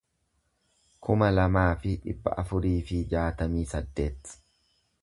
[1.07, 4.35] kuma lamaa fi dhibba afurii fi jaatamii saddeet